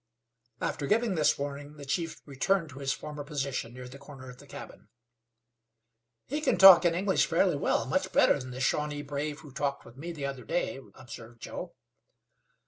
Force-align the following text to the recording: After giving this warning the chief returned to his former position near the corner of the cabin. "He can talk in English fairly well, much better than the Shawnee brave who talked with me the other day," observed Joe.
After 0.59 0.87
giving 0.87 1.13
this 1.13 1.37
warning 1.37 1.77
the 1.77 1.85
chief 1.85 2.23
returned 2.25 2.69
to 2.69 2.79
his 2.79 2.91
former 2.91 3.23
position 3.23 3.71
near 3.75 3.87
the 3.87 3.99
corner 3.99 4.31
of 4.31 4.39
the 4.39 4.47
cabin. 4.47 4.87
"He 6.25 6.41
can 6.41 6.57
talk 6.57 6.85
in 6.85 6.95
English 6.95 7.27
fairly 7.27 7.55
well, 7.55 7.85
much 7.85 8.11
better 8.11 8.39
than 8.39 8.49
the 8.49 8.61
Shawnee 8.61 9.03
brave 9.03 9.41
who 9.41 9.51
talked 9.51 9.85
with 9.85 9.97
me 9.97 10.11
the 10.11 10.25
other 10.25 10.43
day," 10.43 10.79
observed 10.95 11.39
Joe. 11.43 11.75